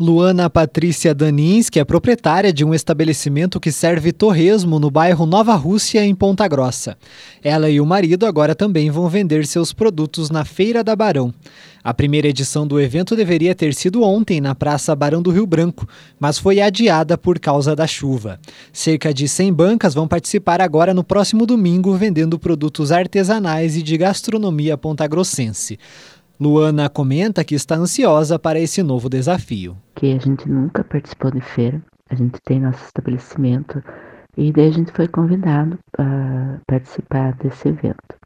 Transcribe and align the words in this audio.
Luana 0.00 0.48
Patrícia 0.48 1.14
Danins, 1.14 1.68
que 1.68 1.78
é 1.78 1.84
proprietária 1.84 2.54
de 2.54 2.64
um 2.64 2.72
estabelecimento 2.72 3.60
que 3.60 3.70
serve 3.70 4.12
torresmo 4.12 4.80
no 4.80 4.90
bairro 4.90 5.26
Nova 5.26 5.54
Rússia, 5.54 6.02
em 6.02 6.14
Ponta 6.14 6.48
Grossa. 6.48 6.96
Ela 7.44 7.68
e 7.68 7.78
o 7.82 7.84
marido 7.84 8.24
agora 8.24 8.54
também 8.54 8.90
vão 8.90 9.10
vender 9.10 9.46
seus 9.46 9.74
produtos 9.74 10.30
na 10.30 10.42
Feira 10.42 10.82
da 10.82 10.96
Barão. 10.96 11.34
A 11.84 11.92
primeira 11.92 12.28
edição 12.28 12.66
do 12.66 12.80
evento 12.80 13.14
deveria 13.14 13.54
ter 13.54 13.74
sido 13.74 14.02
ontem 14.02 14.40
na 14.40 14.54
Praça 14.54 14.96
Barão 14.96 15.20
do 15.20 15.30
Rio 15.30 15.46
Branco, 15.46 15.86
mas 16.18 16.38
foi 16.38 16.62
adiada 16.62 17.18
por 17.18 17.38
causa 17.38 17.76
da 17.76 17.86
chuva. 17.86 18.40
Cerca 18.72 19.12
de 19.12 19.28
100 19.28 19.52
bancas 19.52 19.92
vão 19.92 20.08
participar 20.08 20.62
agora 20.62 20.94
no 20.94 21.04
próximo 21.04 21.44
domingo 21.44 21.94
vendendo 21.94 22.38
produtos 22.38 22.90
artesanais 22.90 23.76
e 23.76 23.82
de 23.82 23.98
gastronomia 23.98 24.78
pontagrossense. 24.78 25.78
Luana 26.40 26.88
comenta 26.88 27.44
que 27.44 27.54
está 27.54 27.74
ansiosa 27.74 28.38
para 28.38 28.58
esse 28.58 28.82
novo 28.82 29.10
desafio. 29.10 29.76
Que 30.00 30.14
a 30.14 30.18
gente 30.18 30.48
nunca 30.48 30.82
participou 30.82 31.30
de 31.30 31.42
feira, 31.42 31.78
a 32.08 32.14
gente 32.14 32.40
tem 32.46 32.58
nosso 32.58 32.82
estabelecimento 32.82 33.84
e 34.34 34.50
daí 34.50 34.68
a 34.68 34.72
gente 34.72 34.90
foi 34.92 35.06
convidado 35.06 35.78
a 35.98 36.56
participar 36.66 37.34
desse 37.34 37.68
evento. 37.68 38.16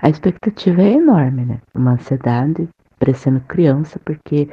A 0.00 0.08
expectativa 0.08 0.80
é 0.80 0.94
enorme, 0.94 1.44
né? 1.44 1.60
Uma 1.74 1.90
ansiedade 1.90 2.66
parecendo 2.98 3.38
criança, 3.40 4.00
porque 4.02 4.48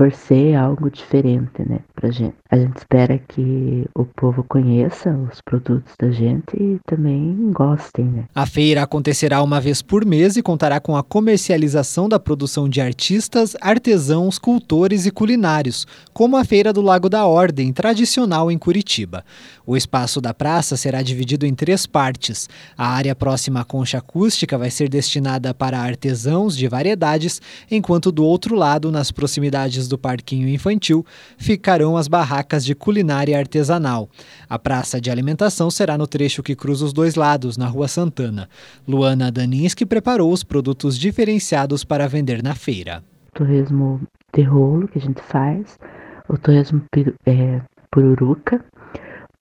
por 0.00 0.10
ser 0.12 0.54
algo 0.54 0.90
diferente, 0.90 1.62
né, 1.68 1.80
pra 1.94 2.10
gente. 2.10 2.34
A 2.50 2.56
gente 2.56 2.78
espera 2.78 3.18
que 3.18 3.84
o 3.94 4.06
povo 4.06 4.42
conheça 4.48 5.10
os 5.10 5.42
produtos 5.42 5.92
da 6.00 6.10
gente 6.10 6.56
e 6.58 6.80
também 6.86 7.52
gostem, 7.52 8.06
né. 8.06 8.24
A 8.34 8.46
feira 8.46 8.82
acontecerá 8.82 9.42
uma 9.42 9.60
vez 9.60 9.82
por 9.82 10.06
mês 10.06 10.38
e 10.38 10.42
contará 10.42 10.80
com 10.80 10.96
a 10.96 11.02
comercialização 11.02 12.08
da 12.08 12.18
produção 12.18 12.66
de 12.66 12.80
artistas, 12.80 13.54
artesãos, 13.60 14.38
cultores 14.38 15.04
e 15.04 15.10
culinários, 15.10 15.86
como 16.14 16.38
a 16.38 16.44
Feira 16.46 16.72
do 16.72 16.80
Lago 16.80 17.10
da 17.10 17.26
Ordem, 17.26 17.70
tradicional 17.70 18.50
em 18.50 18.56
Curitiba. 18.56 19.22
O 19.66 19.76
espaço 19.76 20.18
da 20.18 20.32
praça 20.32 20.78
será 20.78 21.02
dividido 21.02 21.44
em 21.44 21.54
três 21.54 21.84
partes. 21.84 22.48
A 22.76 22.88
área 22.88 23.14
próxima 23.14 23.60
à 23.60 23.64
concha 23.64 23.98
acústica 23.98 24.56
vai 24.56 24.70
ser 24.70 24.88
destinada 24.88 25.52
para 25.52 25.78
artesãos 25.78 26.56
de 26.56 26.66
variedades, 26.66 27.40
enquanto 27.70 28.10
do 28.10 28.24
outro 28.24 28.56
lado, 28.56 28.90
nas 28.90 29.12
proximidades 29.12 29.89
do 29.90 29.98
parquinho 29.98 30.48
infantil, 30.48 31.04
ficarão 31.36 31.96
as 31.96 32.08
barracas 32.08 32.64
de 32.64 32.74
culinária 32.74 33.38
artesanal. 33.38 34.08
A 34.48 34.58
praça 34.58 34.98
de 34.98 35.10
alimentação 35.10 35.70
será 35.70 35.98
no 35.98 36.06
trecho 36.06 36.42
que 36.42 36.56
cruza 36.56 36.86
os 36.86 36.92
dois 36.94 37.14
lados, 37.14 37.58
na 37.58 37.66
Rua 37.66 37.88
Santana. 37.88 38.48
Luana 38.88 39.30
Daninski 39.30 39.84
preparou 39.84 40.32
os 40.32 40.42
produtos 40.42 40.98
diferenciados 40.98 41.84
para 41.84 42.08
vender 42.08 42.42
na 42.42 42.54
feira. 42.54 43.04
Torresmo 43.34 44.00
de 44.32 44.42
rolo 44.42 44.88
que 44.88 44.98
a 44.98 45.02
gente 45.02 45.20
faz, 45.20 45.78
o 46.28 46.38
torresmo 46.38 46.82
é, 47.26 47.60
pururuca, 47.90 48.64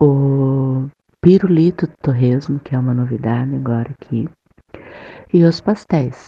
o 0.01 0.89
pirulito 1.21 1.87
torresmo, 2.01 2.59
que 2.59 2.75
é 2.75 2.79
uma 2.79 2.93
novidade 2.93 3.55
agora 3.55 3.91
aqui, 4.01 4.27
e 5.33 5.43
os 5.43 5.61
pastéis 5.61 6.27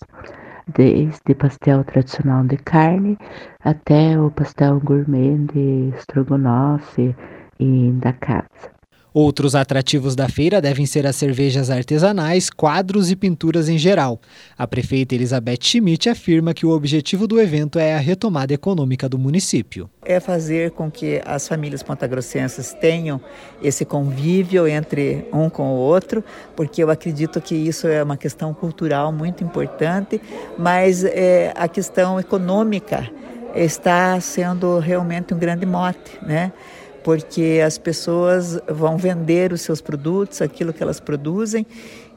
desde 0.68 1.36
pastel 1.36 1.84
tradicional 1.84 2.46
de 2.46 2.58
carne 2.58 3.18
até 3.64 4.20
o 4.20 4.32
pastel 4.32 4.80
gourmet 4.80 5.38
de 5.54 5.94
estrogonofe 5.96 7.16
e 7.60 7.92
da 7.94 8.14
casa. 8.14 8.71
Outros 9.14 9.56
atrativos 9.56 10.16
da 10.16 10.30
feira 10.30 10.62
devem 10.62 10.86
ser 10.86 11.06
as 11.06 11.18
cervejas 11.18 11.70
artesanais, 11.70 12.50
quadros 12.50 13.12
e 13.12 13.16
pinturas 13.16 13.68
em 13.68 13.78
geral. 13.78 14.22
A 14.58 14.66
prefeita 14.66 15.14
Elizabeth 15.14 15.58
Schmidt 15.64 16.10
afirma 16.10 16.54
que 16.54 16.66
o 16.66 16.70
objetivo 16.70 17.28
do 17.28 17.38
evento 17.38 17.78
é 17.78 17.94
a 17.94 18.00
retomada 18.00 18.54
econômica 18.54 19.10
do 19.10 19.18
município. 19.18 19.90
É 20.06 20.22
fazer 20.22 20.72
com 20.72 20.90
que 20.90 21.22
as 21.26 21.46
famílias 21.46 21.84
pontagrossenses 21.84 22.74
tenham 22.80 23.20
esse 23.62 23.84
convívio 23.84 24.66
entre 24.66 25.28
um 25.34 25.50
com 25.50 25.64
o 25.64 25.76
outro, 25.76 26.24
porque 26.56 26.82
eu 26.82 26.90
acredito 26.90 27.42
que 27.42 27.54
isso 27.54 27.88
é 27.88 28.02
uma 28.02 28.16
questão 28.16 28.54
cultural 28.54 29.12
muito 29.12 29.44
importante, 29.44 30.22
mas 30.58 31.04
é, 31.04 31.52
a 31.58 31.68
questão 31.68 32.18
econômica 32.18 33.12
está 33.54 34.18
sendo 34.22 34.80
realmente 34.80 35.34
um 35.34 35.38
grande 35.38 35.66
mote, 35.66 36.18
né? 36.22 36.54
Porque 37.04 37.62
as 37.66 37.78
pessoas 37.78 38.60
vão 38.70 38.98
vender 38.98 39.52
os 39.52 39.62
seus 39.62 39.82
produtos, 39.82 40.42
aquilo 40.42 40.74
que 40.74 40.82
elas 40.82 41.00
produzem, 41.00 41.66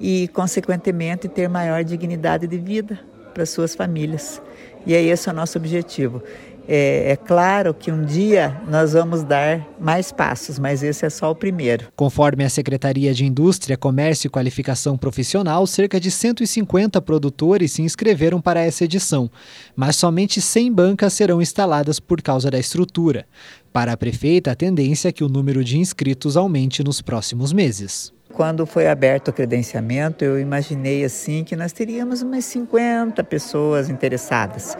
e, 0.00 0.28
consequentemente, 0.28 1.28
ter 1.28 1.48
maior 1.48 1.82
dignidade 1.84 2.46
de 2.46 2.58
vida 2.58 2.98
para 3.32 3.44
suas 3.46 3.74
famílias. 3.74 4.40
E 4.86 4.94
é 4.94 5.02
esse 5.02 5.28
o 5.28 5.32
nosso 5.32 5.58
objetivo. 5.58 6.22
É, 6.66 7.12
é, 7.12 7.16
claro 7.16 7.74
que 7.74 7.92
um 7.92 8.04
dia 8.04 8.60
nós 8.68 8.94
vamos 8.94 9.22
dar 9.22 9.66
mais 9.78 10.10
passos, 10.10 10.58
mas 10.58 10.82
esse 10.82 11.04
é 11.04 11.10
só 11.10 11.30
o 11.30 11.34
primeiro. 11.34 11.88
Conforme 11.94 12.44
a 12.44 12.48
Secretaria 12.48 13.12
de 13.12 13.24
Indústria, 13.24 13.76
Comércio 13.76 14.28
e 14.28 14.30
Qualificação 14.30 14.96
Profissional, 14.96 15.66
cerca 15.66 16.00
de 16.00 16.10
150 16.10 17.00
produtores 17.02 17.72
se 17.72 17.82
inscreveram 17.82 18.40
para 18.40 18.60
essa 18.60 18.84
edição, 18.84 19.30
mas 19.76 19.96
somente 19.96 20.40
100 20.40 20.72
bancas 20.72 21.12
serão 21.12 21.42
instaladas 21.42 22.00
por 22.00 22.22
causa 22.22 22.50
da 22.50 22.58
estrutura. 22.58 23.26
Para 23.72 23.92
a 23.92 23.96
prefeita, 23.96 24.52
a 24.52 24.54
tendência 24.54 25.08
é 25.08 25.12
que 25.12 25.24
o 25.24 25.28
número 25.28 25.62
de 25.62 25.78
inscritos 25.78 26.36
aumente 26.36 26.82
nos 26.82 27.02
próximos 27.02 27.52
meses. 27.52 28.14
Quando 28.32 28.66
foi 28.66 28.88
aberto 28.88 29.28
o 29.28 29.32
credenciamento, 29.32 30.24
eu 30.24 30.40
imaginei 30.40 31.04
assim 31.04 31.44
que 31.44 31.54
nós 31.54 31.72
teríamos 31.72 32.20
umas 32.20 32.44
50 32.44 33.22
pessoas 33.22 33.88
interessadas. 33.88 34.76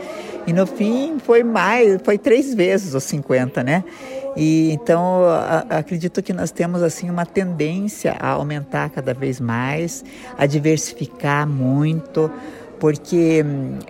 E 0.47 0.53
no 0.53 0.67
fim 0.67 1.19
foi 1.19 1.43
mais, 1.43 2.01
foi 2.05 2.19
três 2.19 2.55
vezes 2.55 2.95
os 2.95 3.05
50, 3.05 3.63
né? 3.63 3.85
E 4.37 4.73
então 4.73 5.25
a, 5.25 5.79
acredito 5.79 6.23
que 6.23 6.33
nós 6.33 6.51
temos 6.51 6.83
assim 6.83 7.09
uma 7.09 7.25
tendência 7.25 8.17
a 8.19 8.31
aumentar 8.31 8.91
cada 8.91 9.15
vez 9.15 9.41
mais, 9.41 10.05
a 10.37 10.45
diversificar 10.45 11.47
muito, 11.49 12.31
porque 12.79 13.45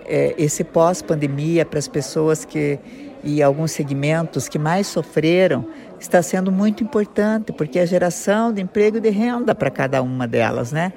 é, 0.05 0.33
esse 0.37 0.63
pós-pandemia 0.63 1.65
para 1.65 1.79
as 1.79 1.87
pessoas 1.87 2.45
que 2.45 2.79
e 3.25 3.41
alguns 3.41 3.71
segmentos 3.71 4.47
que 4.47 4.59
mais 4.59 4.85
sofreram 4.85 5.65
está 5.99 6.21
sendo 6.21 6.51
muito 6.51 6.83
importante, 6.83 7.51
porque 7.51 7.79
é 7.79 7.85
geração 7.85 8.53
de 8.53 8.61
emprego 8.61 8.97
e 8.97 8.99
de 9.01 9.09
renda 9.09 9.55
para 9.55 9.71
cada 9.71 10.01
uma 10.03 10.27
delas, 10.27 10.71
né? 10.71 10.93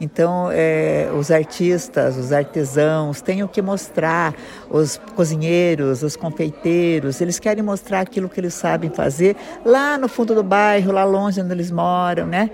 Então, 0.00 0.48
é, 0.52 1.10
os 1.18 1.30
artistas, 1.30 2.16
os 2.16 2.32
artesãos 2.32 3.20
têm 3.22 3.42
o 3.42 3.48
que 3.48 3.62
mostrar, 3.62 4.34
os 4.70 5.00
cozinheiros, 5.14 6.02
os 6.02 6.16
confeiteiros, 6.16 7.20
eles 7.20 7.38
querem 7.38 7.62
mostrar 7.62 8.00
aquilo 8.00 8.28
que 8.28 8.38
eles 8.38 8.54
sabem 8.54 8.90
fazer 8.90 9.36
lá 9.64 9.96
no 9.96 10.08
fundo 10.08 10.34
do 10.34 10.42
bairro, 10.42 10.92
lá 10.92 11.04
longe 11.04 11.40
onde 11.40 11.52
eles 11.52 11.70
moram, 11.70 12.26
né? 12.26 12.50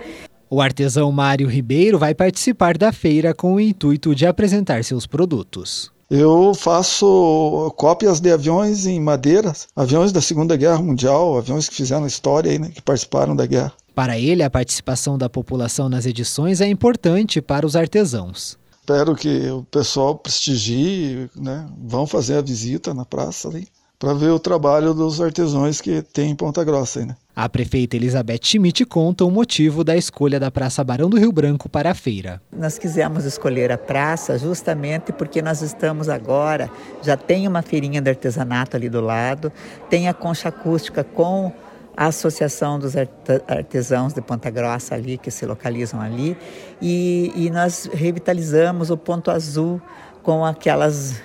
O 0.49 0.61
artesão 0.61 1.11
Mário 1.11 1.49
Ribeiro 1.49 1.99
vai 1.99 2.15
participar 2.15 2.77
da 2.77 2.93
feira 2.93 3.35
com 3.35 3.55
o 3.55 3.61
intuito 3.61 4.15
de 4.15 4.27
apresentar 4.27 4.85
seus 4.85 5.07
produtos. 5.07 5.91
Eu 6.11 6.53
faço 6.55 7.73
cópias 7.75 8.21
de 8.21 8.31
aviões 8.31 8.85
em 8.85 9.01
madeira, 9.01 9.55
aviões 9.75 10.13
da 10.13 10.21
Segunda 10.21 10.55
Guerra 10.55 10.83
Mundial, 10.83 11.39
aviões 11.39 11.71
que 11.71 11.75
fizeram 11.75 12.07
história 12.07 12.51
aí, 12.53 12.59
né, 12.59 12.69
que 12.69 12.83
participaram 12.83 13.35
da 13.35 13.47
guerra. 13.47 13.73
Para 13.95 14.19
ele, 14.19 14.43
a 14.43 14.51
participação 14.51 15.19
da 15.19 15.29
população 15.29 15.89
nas 15.89 16.07
edições 16.07 16.61
é 16.61 16.67
importante 16.67 17.43
para 17.43 17.67
os 17.67 17.77
artesãos. 17.77 18.59
Espero 18.81 19.15
que 19.15 19.51
o 19.51 19.63
pessoal 19.65 20.17
prestigie, 20.17 21.31
né, 21.37 21.67
vão 21.79 22.07
fazer 22.07 22.37
a 22.37 22.43
visita 22.43 22.93
na 22.93 23.05
praça 23.05 23.49
ali 23.49 23.69
para 24.03 24.15
ver 24.15 24.31
o 24.31 24.39
trabalho 24.41 24.93
dos 24.93 25.21
artesãos 25.21 25.81
que 25.81 26.03
tem 26.03 26.33
em 26.33 26.35
Ponta 26.35 26.65
Grossa. 26.65 26.99
Aí, 26.99 27.07
né? 27.07 27.15
A 27.37 27.49
prefeita 27.49 27.95
Elizabeth 27.95 28.41
Schmidt 28.43 28.85
conta 28.85 29.25
o 29.25 29.31
motivo 29.31 29.85
da 29.85 29.97
escolha 29.97 30.41
da 30.41 30.51
Praça 30.51 30.83
Barão 30.83 31.09
do 31.09 31.17
Rio 31.17 31.31
Branco 31.31 31.69
para 31.69 31.93
a 31.93 31.95
feira. 31.95 32.43
Nós 32.53 32.77
quisemos 32.77 33.25
escolher 33.25 33.71
a 33.71 33.79
praça 33.79 34.37
justamente 34.37 35.13
porque 35.13 35.41
nós 35.41 35.63
estamos 35.63 36.09
agora, 36.09 36.69
já 37.01 37.17
tem 37.17 37.47
uma 37.47 37.63
feirinha 37.63 38.03
de 38.03 38.11
artesanato 38.11 38.77
ali 38.77 38.89
do 38.89 39.01
lado, 39.01 39.53
tem 39.89 40.09
a 40.09 40.15
concha 40.15 40.49
acústica 40.49 41.05
com 41.05 41.53
a 41.97 42.07
Associação 42.07 42.79
dos 42.79 42.95
Artesãos 42.97 44.13
de 44.13 44.21
Ponta 44.21 44.51
Grossa 44.51 44.95
ali, 44.95 45.19
que 45.19 45.31
se 45.31 45.45
localizam 45.45 46.01
ali, 46.01 46.37
e, 46.81 47.33
e 47.35 47.51
nós 47.51 47.89
revitalizamos 47.93 48.91
o 48.91 48.97
Ponto 48.97 49.31
Azul 49.31 49.81
com 50.23 50.45
aquelas 50.45 51.21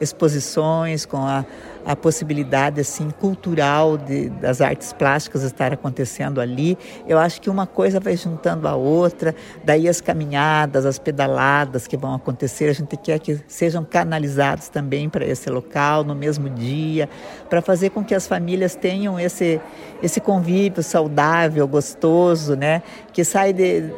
exposições, 0.00 1.06
com 1.06 1.18
a, 1.18 1.44
a 1.86 1.94
possibilidade 1.94 2.80
assim 2.80 3.10
cultural 3.10 3.96
de, 3.96 4.28
das 4.28 4.60
artes 4.60 4.92
plásticas 4.92 5.44
estar 5.44 5.72
acontecendo 5.72 6.40
ali. 6.40 6.76
Eu 7.06 7.16
acho 7.16 7.40
que 7.40 7.48
uma 7.48 7.66
coisa 7.66 8.00
vai 8.00 8.16
juntando 8.16 8.66
a 8.66 8.74
outra, 8.74 9.34
daí 9.64 9.88
as 9.88 10.00
caminhadas, 10.00 10.84
as 10.84 10.98
pedaladas 10.98 11.86
que 11.86 11.96
vão 11.96 12.12
acontecer, 12.12 12.68
a 12.68 12.72
gente 12.72 12.96
quer 12.96 13.20
que 13.20 13.40
sejam 13.46 13.84
canalizados 13.84 14.68
também 14.68 15.08
para 15.08 15.24
esse 15.24 15.48
local 15.48 16.02
no 16.02 16.14
mesmo 16.14 16.50
dia, 16.50 17.08
para 17.48 17.62
fazer 17.62 17.90
com 17.90 18.04
que 18.04 18.14
as 18.14 18.26
famílias 18.26 18.74
tenham 18.74 19.18
esse 19.18 19.60
esse 20.02 20.20
convívio 20.20 20.82
saudável, 20.82 21.66
gostoso, 21.66 22.54
né, 22.54 22.82
que 23.12 23.24
sai 23.24 23.52
de 23.52 23.90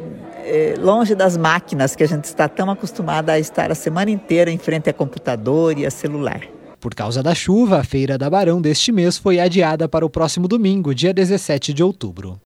é, 0.44 0.74
longe 0.78 1.14
das 1.14 1.36
máquinas 1.36 1.96
que 1.96 2.04
a 2.04 2.08
gente 2.08 2.24
está 2.24 2.48
tão 2.48 2.70
acostumada 2.70 3.32
a 3.32 3.38
estar 3.38 3.72
a 3.72 3.74
semana 3.74 4.10
inteira 4.10 4.50
em 4.50 4.58
frente 4.58 4.88
a 4.88 4.92
computador 4.92 5.76
e 5.76 5.84
a 5.84 5.90
celular. 5.90 6.57
Por 6.80 6.94
causa 6.94 7.22
da 7.22 7.34
chuva, 7.34 7.80
a 7.80 7.84
Feira 7.84 8.16
da 8.16 8.30
Barão 8.30 8.60
deste 8.60 8.92
mês 8.92 9.18
foi 9.18 9.40
adiada 9.40 9.88
para 9.88 10.06
o 10.06 10.10
próximo 10.10 10.46
domingo, 10.46 10.94
dia 10.94 11.12
17 11.12 11.72
de 11.74 11.82
outubro. 11.82 12.40